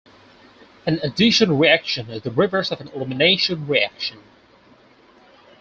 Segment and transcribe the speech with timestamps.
[0.87, 4.17] An addition reaction is the reverse of an elimination reaction.